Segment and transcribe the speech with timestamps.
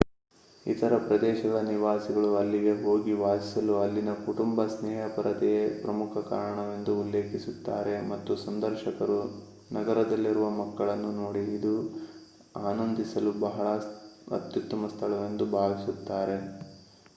[0.65, 9.19] ಇತರ ಪ್ರದೇಶಗಳ ನಿವಾಸಿಗಳು ಅಲ್ಲಿಗೆ ಹೋಗಿ ವಾಸಿಸಲು ಅಲ್ಲಿನ ಕುಟುಂಬ-ಸ್ನೇಹಪರತೆಯೇ ಪ್ರಮುಖ ಕಾರಣವೆಂದು ಉಲ್ಲೇಖಿಸುತ್ತಾರೆ ಮತ್ತು ಸಂದರ್ಶಕರು
[9.71, 11.75] ನಗರದಲ್ಲಿರುವ ಮಕ್ಕಳನ್ನು ನೋಡಿ ಇದು
[12.63, 13.33] ಆನಂದಿಸಲು
[14.31, 16.39] ಅತ್ಯುತ್ತಮ ಸ್ಥಳವೆಂದು ಭಾವಿಸುತ್ತಾರೆ